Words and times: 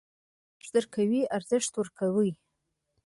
چې 0.03 0.07
ارزښت 0.67 0.71
درکوي، 0.95 1.21
ارزښت 1.37 1.73
ورکړئ. 1.75 2.31